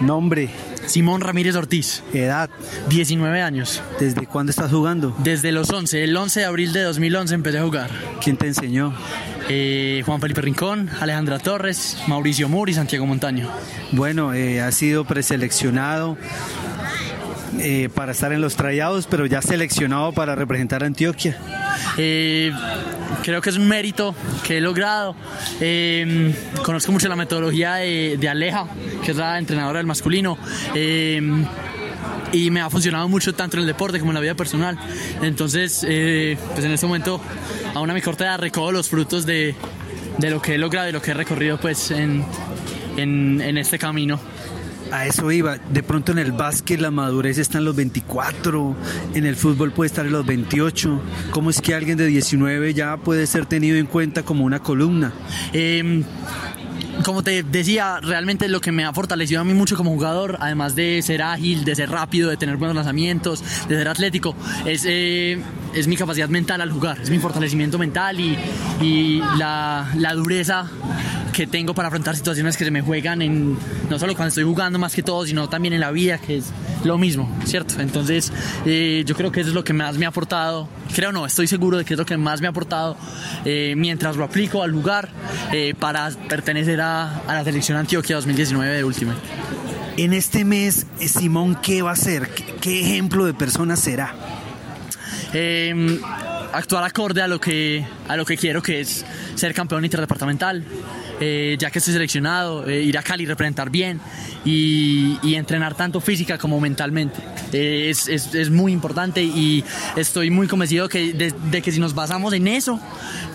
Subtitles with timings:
[0.00, 0.48] Nombre,
[0.86, 2.50] Simón Ramírez Ortiz, edad,
[2.88, 3.82] 19 años.
[3.98, 5.14] ¿desde cuándo estás jugando?
[5.18, 7.90] Desde los 11, el 11 de abril de 2011 empecé a jugar.
[8.22, 8.94] ¿Quién te enseñó?
[9.48, 13.48] Eh, Juan Felipe Rincón, Alejandra Torres, Mauricio Muri y Santiago Montaño.
[13.92, 16.16] Bueno, eh, has sido preseleccionado
[17.58, 21.36] eh, para estar en los trayados, pero ya seleccionado para representar a Antioquia.
[21.96, 22.52] Eh,
[23.22, 25.14] creo que es un mérito que he logrado.
[25.60, 28.66] Eh, conozco mucho la metodología de, Aleja,
[29.04, 30.38] que es la entrenadora del masculino.
[30.74, 31.20] Eh,
[32.32, 34.78] y me ha funcionado mucho tanto en el deporte como en la vida personal.
[35.22, 37.20] Entonces, eh, pues en este momento,
[37.74, 39.54] aún a mi corta edad, recojo los frutos de,
[40.18, 42.24] de lo que he logrado y lo que he recorrido pues en,
[42.96, 44.20] en este camino.
[44.92, 45.56] A eso iba.
[45.58, 48.76] De pronto en el básquet la madurez está en los 24,
[49.14, 51.00] en el fútbol puede estar en los 28.
[51.30, 55.12] ¿Cómo es que alguien de 19 ya puede ser tenido en cuenta como una columna?
[55.52, 56.02] Eh,
[57.04, 60.74] como te decía, realmente lo que me ha fortalecido a mí mucho como jugador, además
[60.74, 64.34] de ser ágil, de ser rápido, de tener buenos lanzamientos, de ser atlético,
[64.66, 65.40] es, eh,
[65.74, 68.36] es mi capacidad mental al jugar, es mi fortalecimiento mental y,
[68.80, 70.68] y la, la dureza
[71.40, 73.56] que tengo para afrontar situaciones que se me juegan en
[73.88, 76.52] no solo cuando estoy jugando más que todo, sino también en la vida, que es
[76.84, 77.80] lo mismo, ¿cierto?
[77.80, 78.30] Entonces,
[78.66, 81.46] eh, yo creo que eso es lo que más me ha aportado, creo no, estoy
[81.46, 82.94] seguro de que es lo que más me ha aportado
[83.46, 85.08] eh, mientras lo aplico al lugar
[85.50, 89.20] eh, para pertenecer a, a la selección Antioquia 2019 de Ultimate.
[89.96, 92.28] En este mes, Simón, ¿qué va a ser?
[92.28, 94.14] ¿Qué, qué ejemplo de persona será?
[95.32, 96.00] Eh,
[96.52, 100.64] actuar acorde a lo que a lo que quiero que es ser campeón interdepartamental
[101.20, 104.00] eh, ya que estoy seleccionado eh, ir a Cali representar bien
[104.44, 107.18] y, entrenar tanto física como mentalmente.
[107.52, 109.62] Eh, es, es- es muy importante y
[109.96, 112.80] estoy muy convencido que de, que si nos basamos en eso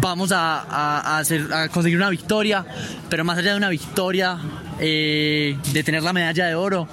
[0.00, 2.64] vamos a, a- a conseguir una victoria
[3.10, 4.38] pero más allá de una victoria
[4.78, 6.88] de tener la medalla de oro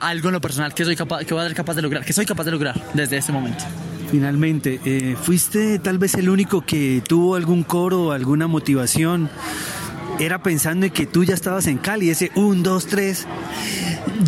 [0.00, 2.12] algo en lo personal que soy capaz que voy a ser capaz de lograr que
[2.12, 3.64] soy capaz de lograr desde este momento
[4.10, 9.30] Finalmente, eh, ¿fuiste tal vez el único que tuvo algún coro, alguna motivación?
[10.18, 13.26] Era pensando en que tú ya estabas en Cali, ese 1, 2, 3.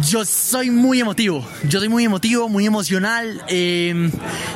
[0.01, 4.11] Yo soy muy emotivo, yo soy muy emotivo, muy emocional eh,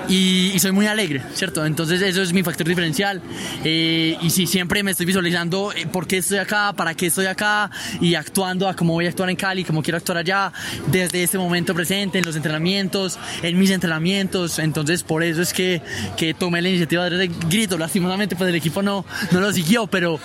[0.09, 1.67] y, soy muy alegre, ¿cierto?
[1.67, 3.21] Entonces eso es mi factor diferencial.
[3.63, 7.27] Eh, y sí, siempre me estoy visualizando eh, por qué estoy acá, para qué estoy
[7.27, 7.71] acá
[8.01, 10.53] y actuando a cómo voy a actuar en Cali, cómo quiero actuar allá,
[10.87, 15.83] desde este momento presente, en los entrenamientos, en mis entrenamientos, entonces por eso es que,
[16.17, 20.19] que tomé la iniciativa de grito, lastimosamente pues el equipo no, no lo siguió, pero,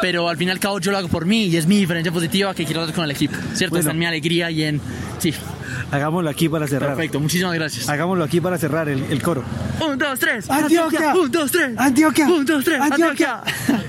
[0.00, 2.12] pero al fin y al cabo yo lo hago por mí y es mi diferencia
[2.12, 3.70] positiva que quiero dar con el equipo, ¿cierto?
[3.74, 3.80] Bueno.
[3.80, 4.80] Está en mi alegría y en...
[5.18, 5.34] Sí,
[5.90, 6.90] Hagámoslo aquí para cerrar.
[6.90, 7.88] perfecto, muchísimas gracias.
[7.88, 9.42] Hagámoslo aquí para cerrar el, el coro.
[9.80, 10.50] Un, dos, tres.
[10.50, 11.14] Antioquia.
[11.14, 11.72] Un, dos, tres.
[11.78, 12.26] Antioquia.
[12.28, 12.80] Un, dos, tres.
[12.80, 13.42] Antioquia.
[13.42, 13.84] Antioquia.